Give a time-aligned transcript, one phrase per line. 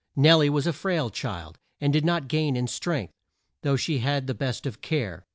[0.15, 3.13] Nel lie was a frail child, and did not gain in strength,
[3.61, 5.27] though she had the best of care.